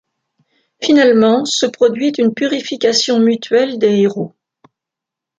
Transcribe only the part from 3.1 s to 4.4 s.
mutuelle des héros.